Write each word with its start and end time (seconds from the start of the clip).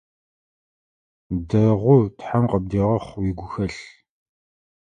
Дэгъу, 1.47 1.99
тхьэм 2.17 2.43
къыбдегъэхъу 2.51 3.19
уигухэлъ! 3.21 3.79